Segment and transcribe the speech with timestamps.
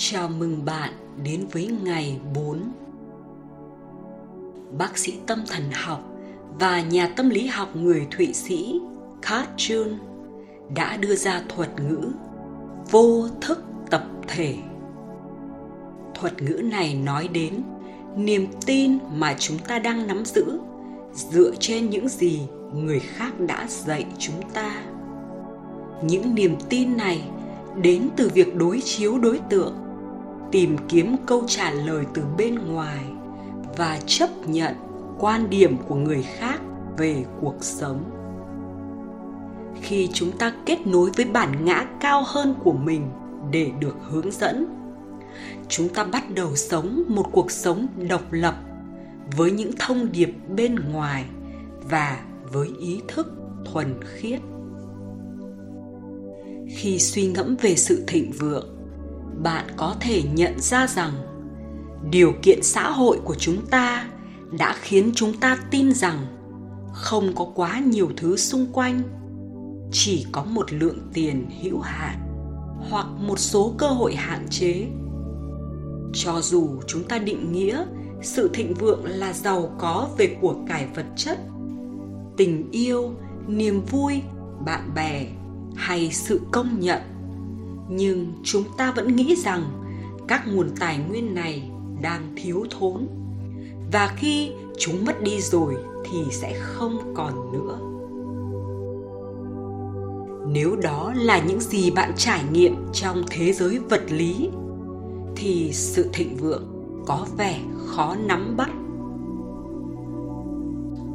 [0.00, 0.92] Chào mừng bạn
[1.24, 2.60] đến với ngày 4.
[4.78, 6.00] Bác sĩ tâm thần học
[6.58, 8.80] và nhà tâm lý học người Thụy Sĩ
[9.22, 9.94] Carl Jung
[10.74, 12.10] đã đưa ra thuật ngữ
[12.90, 14.54] vô thức tập thể.
[16.14, 17.62] Thuật ngữ này nói đến
[18.16, 20.58] niềm tin mà chúng ta đang nắm giữ
[21.14, 22.40] dựa trên những gì
[22.74, 24.82] người khác đã dạy chúng ta.
[26.02, 27.22] Những niềm tin này
[27.82, 29.87] đến từ việc đối chiếu đối tượng
[30.52, 33.04] tìm kiếm câu trả lời từ bên ngoài
[33.76, 34.74] và chấp nhận
[35.18, 36.60] quan điểm của người khác
[36.96, 38.04] về cuộc sống.
[39.82, 43.10] Khi chúng ta kết nối với bản ngã cao hơn của mình
[43.50, 44.66] để được hướng dẫn,
[45.68, 48.54] chúng ta bắt đầu sống một cuộc sống độc lập
[49.36, 51.24] với những thông điệp bên ngoài
[51.90, 52.20] và
[52.52, 53.32] với ý thức
[53.64, 54.40] thuần khiết.
[56.68, 58.77] Khi suy ngẫm về sự thịnh vượng
[59.42, 61.12] bạn có thể nhận ra rằng
[62.10, 64.08] điều kiện xã hội của chúng ta
[64.58, 66.26] đã khiến chúng ta tin rằng
[66.92, 69.02] không có quá nhiều thứ xung quanh,
[69.92, 72.16] chỉ có một lượng tiền hữu hạn
[72.90, 74.86] hoặc một số cơ hội hạn chế.
[76.12, 77.84] Cho dù chúng ta định nghĩa
[78.22, 81.38] sự thịnh vượng là giàu có về của cải vật chất,
[82.36, 83.10] tình yêu,
[83.46, 84.22] niềm vui,
[84.64, 85.26] bạn bè
[85.76, 87.00] hay sự công nhận
[87.88, 89.62] nhưng chúng ta vẫn nghĩ rằng
[90.28, 91.70] các nguồn tài nguyên này
[92.02, 93.06] đang thiếu thốn.
[93.92, 97.78] Và khi chúng mất đi rồi thì sẽ không còn nữa.
[100.52, 104.48] Nếu đó là những gì bạn trải nghiệm trong thế giới vật lý,
[105.36, 106.64] thì sự thịnh vượng
[107.06, 108.70] có vẻ khó nắm bắt.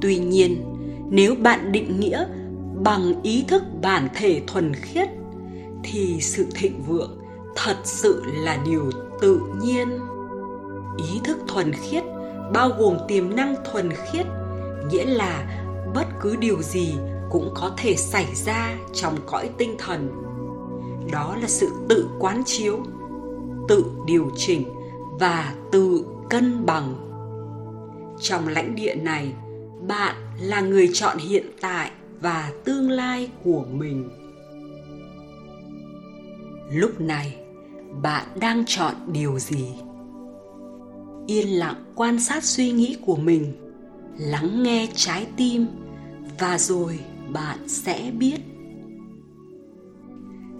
[0.00, 0.64] Tuy nhiên,
[1.10, 2.26] nếu bạn định nghĩa
[2.84, 5.08] bằng ý thức bản thể thuần khiết
[5.84, 7.18] thì sự thịnh vượng
[7.56, 9.98] thật sự là điều tự nhiên.
[10.96, 12.04] Ý thức thuần khiết,
[12.52, 14.26] bao gồm tiềm năng thuần khiết,
[14.90, 15.62] nghĩa là
[15.94, 16.94] bất cứ điều gì
[17.30, 20.08] cũng có thể xảy ra trong cõi tinh thần.
[21.12, 22.78] Đó là sự tự quán chiếu,
[23.68, 24.64] tự điều chỉnh
[25.20, 26.94] và tự cân bằng.
[28.20, 29.32] Trong lãnh địa này,
[29.88, 31.90] bạn là người chọn hiện tại
[32.20, 34.19] và tương lai của mình
[36.70, 37.36] lúc này,
[38.02, 39.66] bạn đang chọn điều gì?
[41.26, 43.52] Yên lặng quan sát suy nghĩ của mình,
[44.18, 45.66] lắng nghe trái tim
[46.38, 46.98] và rồi
[47.32, 48.36] bạn sẽ biết.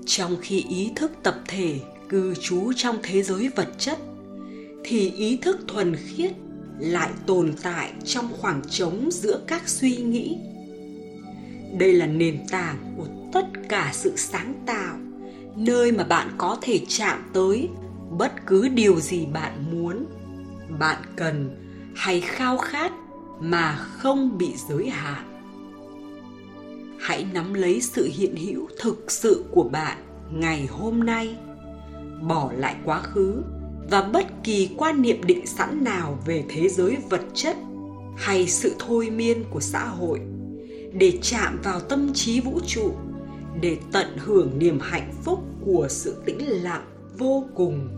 [0.07, 3.99] Trong khi ý thức tập thể, cư trú trong thế giới vật chất,
[4.85, 6.33] thì ý thức thuần khiết
[6.79, 10.39] lại tồn tại trong khoảng trống giữa các suy nghĩ.
[11.79, 14.97] Đây là nền tảng của tất cả sự sáng tạo
[15.61, 17.69] nơi mà bạn có thể chạm tới
[18.19, 20.07] bất cứ điều gì bạn muốn.
[20.79, 21.51] Bạn cần
[21.97, 22.93] hay khao khát
[23.41, 25.25] mà không bị giới hạn.
[27.01, 29.99] Hãy nắm lấy sự hiện hữu thực sự của bạn
[30.33, 31.37] ngày hôm nay.
[32.23, 33.43] Bỏ lại quá khứ
[33.91, 37.57] và bất kỳ quan niệm định sẵn nào về thế giới vật chất
[38.17, 40.21] hay sự thôi miên của xã hội
[40.93, 42.93] để chạm vào tâm trí vũ trụ
[43.61, 46.85] để tận hưởng niềm hạnh phúc của sự tĩnh lặng
[47.19, 47.89] vô cùng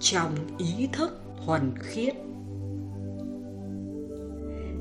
[0.00, 2.14] trong ý thức thuần khiết.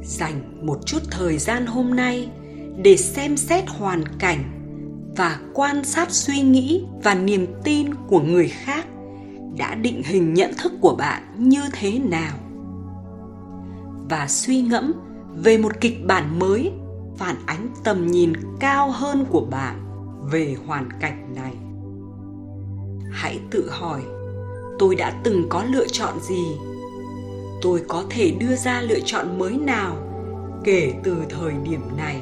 [0.03, 2.30] Dành một chút thời gian hôm nay
[2.84, 4.44] để xem xét hoàn cảnh
[5.18, 8.86] và quan sát suy nghĩ và niềm tin của người khác
[9.57, 12.38] đã định hình nhận thức của bạn như thế nào.
[14.09, 14.94] Và suy ngẫm
[15.36, 16.72] về một kịch bản mới,
[17.18, 19.89] phản ánh tầm nhìn cao hơn của bạn
[20.31, 21.53] về hoàn cảnh này.
[23.12, 24.02] Hãy tự hỏi,
[24.80, 26.57] tôi đã từng có lựa chọn gì?
[27.62, 29.96] Tôi có thể đưa ra lựa chọn mới nào
[30.63, 32.22] kể từ thời điểm này?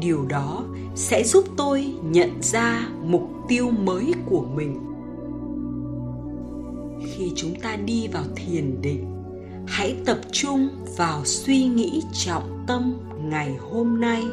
[0.00, 0.64] Điều đó
[0.94, 4.80] sẽ giúp tôi nhận ra mục tiêu mới của mình.
[7.12, 9.12] Khi chúng ta đi vào thiền định,
[9.66, 14.24] hãy tập trung vào suy nghĩ trọng tâm ngày hôm nay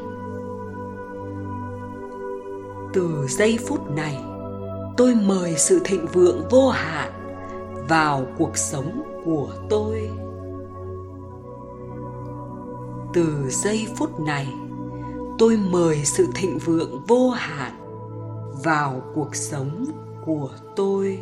[2.94, 4.24] từ giây phút này,
[4.98, 7.12] tôi mời sự thịnh vượng vô hạn
[7.90, 10.10] vào cuộc sống của tôi.
[13.14, 14.48] Từ giây phút này,
[15.40, 17.72] tôi mời sự thịnh vượng vô hạn
[18.64, 19.86] vào cuộc sống
[20.26, 21.20] của tôi.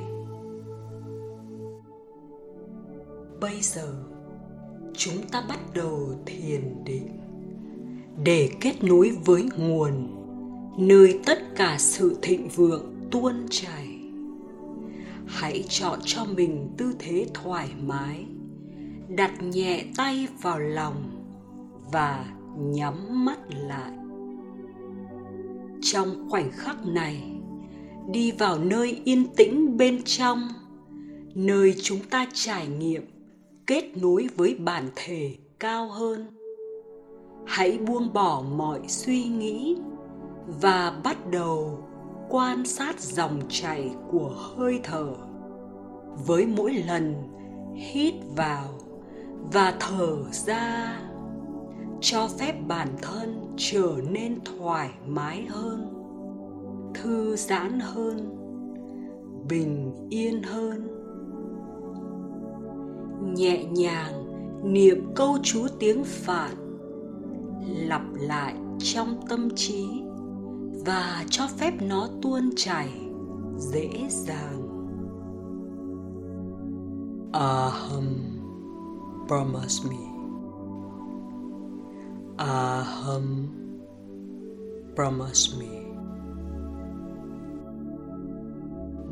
[3.40, 3.94] Bây giờ,
[4.94, 7.20] chúng ta bắt đầu thiền định
[8.24, 10.21] để kết nối với nguồn
[10.78, 13.88] nơi tất cả sự thịnh vượng tuôn chảy.
[15.26, 18.26] Hãy chọn cho mình tư thế thoải mái,
[19.08, 20.96] đặt nhẹ tay vào lòng
[21.92, 22.26] và
[22.60, 23.92] nhắm mắt lại.
[25.82, 27.24] Trong khoảnh khắc này,
[28.12, 30.48] đi vào nơi yên tĩnh bên trong,
[31.36, 33.04] nơi chúng ta trải nghiệm,
[33.68, 36.28] kết nối với bản thể cao hơn.
[37.46, 39.76] Hãy buông bỏ mọi suy nghĩ
[40.48, 41.88] và bắt đầu
[42.30, 45.14] quan sát dòng chảy của hơi thở
[46.26, 47.16] với mỗi lần
[47.76, 48.66] hít vào
[49.54, 51.00] và thở ra,
[52.02, 55.94] cho phép bản thân trở nên thoải mái hơn,
[56.94, 58.38] thư giãn hơn,
[59.50, 60.88] bình yên hơn.
[63.36, 64.26] Nhẹ nhàng
[64.74, 66.52] niệm câu chú tiếng phạn
[67.68, 69.88] lặp lại trong tâm trí
[70.86, 72.90] và cho phép nó tuôn chảy
[73.58, 74.62] dễ dàng.
[77.34, 78.06] Aham
[79.28, 79.98] brahmasmi
[82.38, 83.48] aham
[84.96, 85.68] brahmasmi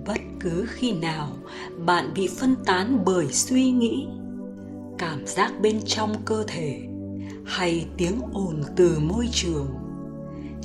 [0.08, 1.28] bất cứ khi nào
[1.86, 4.08] bạn bị phân tán bởi suy nghĩ,
[4.98, 6.82] cảm giác bên trong cơ thể
[7.46, 9.68] hay tiếng ồn từ môi trường,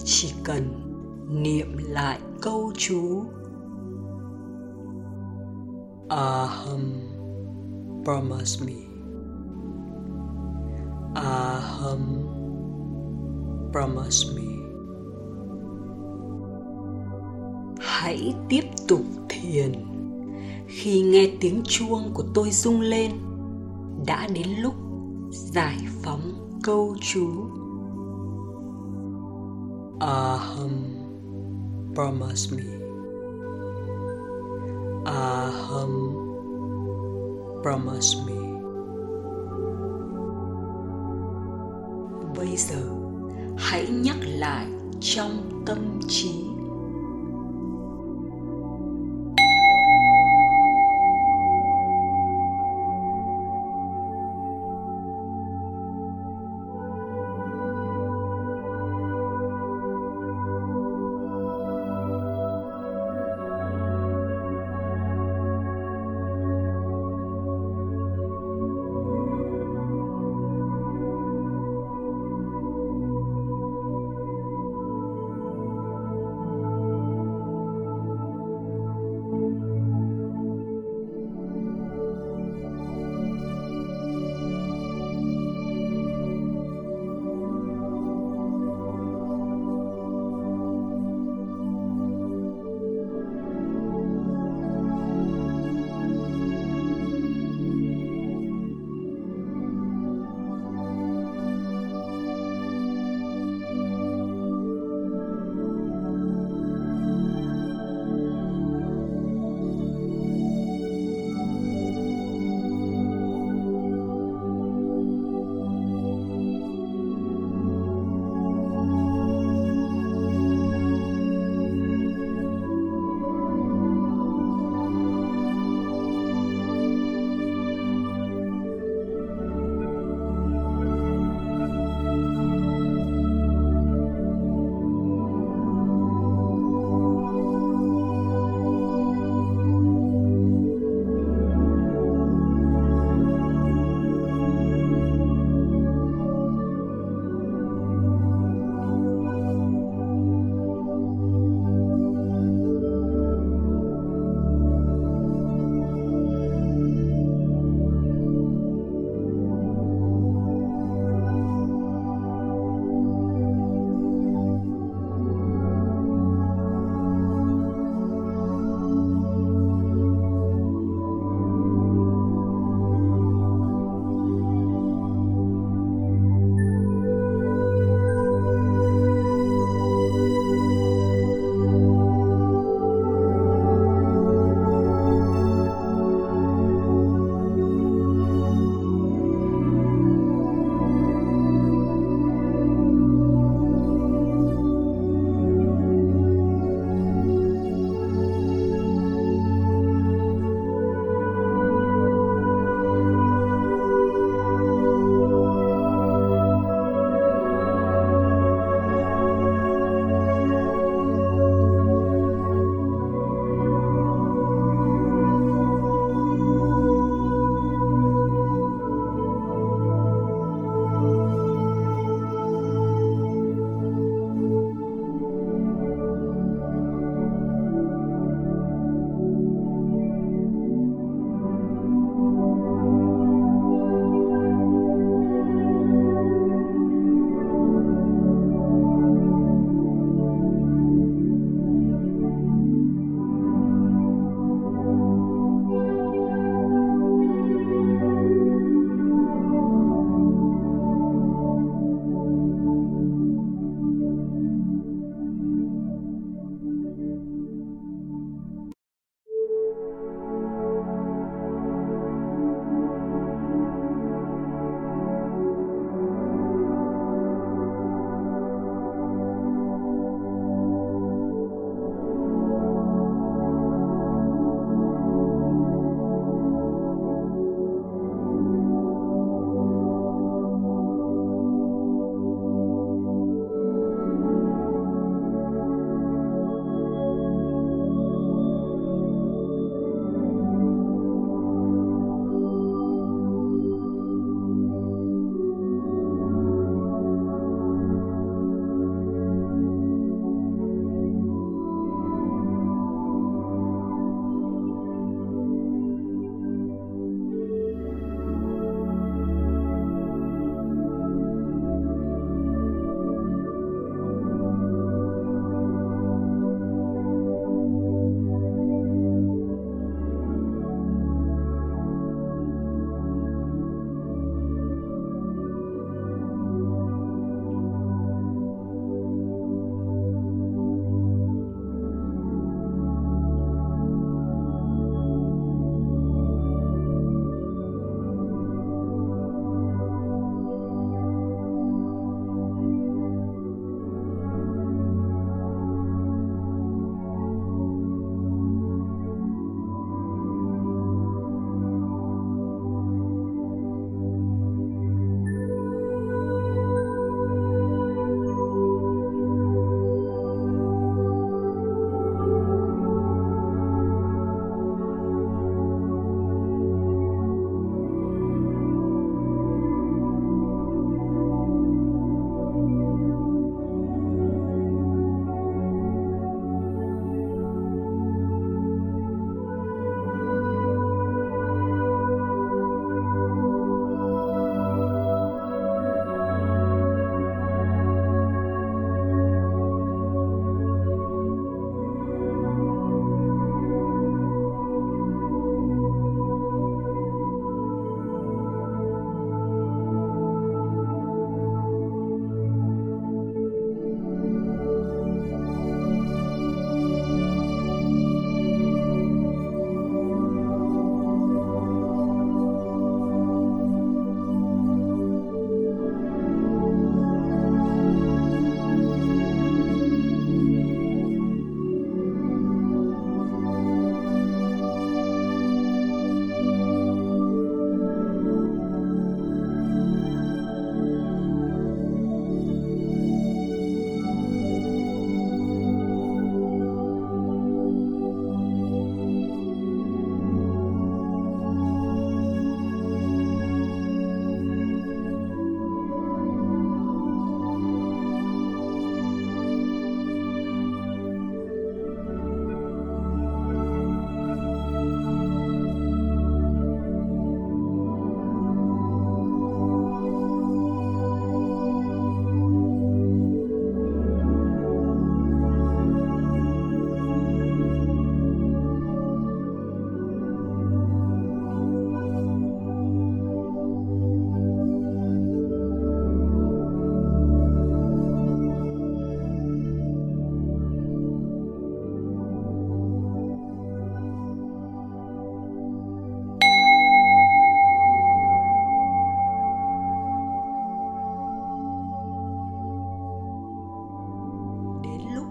[0.05, 0.84] chỉ cần
[1.29, 3.25] niệm lại câu chú.
[6.09, 6.81] Aham
[8.05, 8.75] brahmasmi
[11.15, 12.01] aham
[13.73, 14.55] brahmasmi
[17.81, 19.73] hãy tiếp tục thiền.
[20.67, 23.11] Khi nghe tiếng chuông của tôi rung lên,
[24.07, 24.75] đã đến lúc
[25.31, 26.33] giải phóng
[26.63, 27.29] câu chú.
[30.01, 30.71] Aham
[31.95, 32.63] brahmasmi
[35.05, 35.93] aham
[37.63, 38.35] brahmasmi
[42.37, 42.83] bây giờ
[43.57, 44.67] hãy nhắc lại
[45.01, 46.54] trong tâm trí.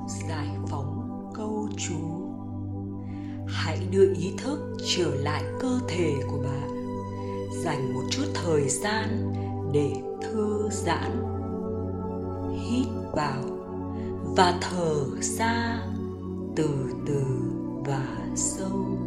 [0.08, 2.24] giải phóng câu chú.
[3.48, 6.70] Hãy đưa ý thức trở lại cơ thể của bạn.
[7.64, 9.34] Dành một chút thời gian
[9.74, 11.12] để thư giãn,
[12.54, 13.44] hít vào
[14.36, 15.84] và thở ra
[16.56, 16.70] từ
[17.06, 17.24] từ
[17.86, 18.98] và sâu.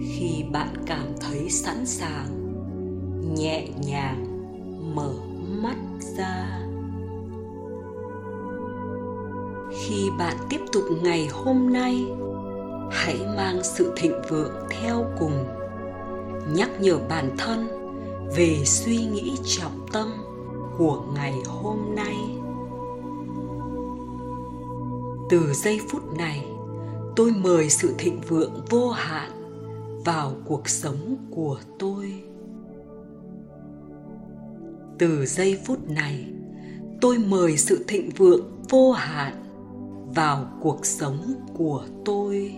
[0.00, 2.54] Khi bạn cảm thấy sẵn sàng,
[3.34, 4.24] nhẹ nhàng,
[4.94, 5.14] mở
[10.18, 12.06] bạn tiếp tục ngày hôm nay,
[12.90, 15.44] hãy mang sự thịnh vượng theo cùng.
[16.54, 17.68] Nhắc nhở bản thân
[18.36, 20.12] về suy nghĩ trọng tâm
[20.78, 22.16] của ngày hôm nay.
[25.30, 26.46] Từ giây phút này,
[27.16, 29.30] tôi mời sự thịnh vượng vô hạn
[30.04, 32.22] vào cuộc sống của tôi.
[34.98, 36.26] Từ giây phút này,
[37.00, 39.43] tôi mời sự thịnh vượng vô hạn
[40.14, 42.56] vào cuộc sống của tôi.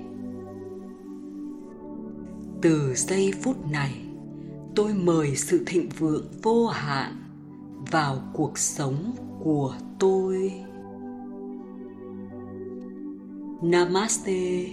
[2.62, 3.94] Từ giây phút này,
[4.74, 7.16] tôi mời sự thịnh vượng vô hạn
[7.90, 10.52] vào cuộc sống của tôi.
[13.62, 14.66] Namaste.